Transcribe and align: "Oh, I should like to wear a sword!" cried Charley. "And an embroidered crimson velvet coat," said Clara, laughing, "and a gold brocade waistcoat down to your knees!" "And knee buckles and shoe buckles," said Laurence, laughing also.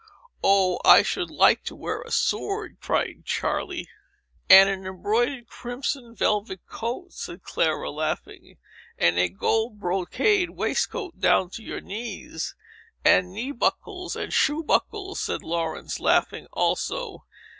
"Oh, 0.43 0.79
I 0.83 1.03
should 1.03 1.29
like 1.29 1.63
to 1.65 1.75
wear 1.75 2.01
a 2.01 2.09
sword!" 2.09 2.77
cried 2.81 3.23
Charley. 3.23 3.87
"And 4.49 4.67
an 4.67 4.83
embroidered 4.87 5.45
crimson 5.45 6.15
velvet 6.15 6.65
coat," 6.65 7.13
said 7.13 7.43
Clara, 7.43 7.91
laughing, 7.91 8.57
"and 8.97 9.19
a 9.19 9.29
gold 9.29 9.79
brocade 9.79 10.49
waistcoat 10.49 11.19
down 11.19 11.51
to 11.51 11.61
your 11.61 11.81
knees!" 11.81 12.55
"And 13.05 13.31
knee 13.31 13.51
buckles 13.51 14.15
and 14.15 14.33
shoe 14.33 14.63
buckles," 14.63 15.19
said 15.19 15.43
Laurence, 15.43 15.99
laughing 15.99 16.47
also. 16.51 17.25